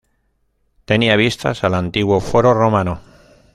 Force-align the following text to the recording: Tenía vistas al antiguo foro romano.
Tenía 0.85 1.15
vistas 1.15 1.63
al 1.63 1.75
antiguo 1.75 2.19
foro 2.21 2.55
romano. 2.55 3.01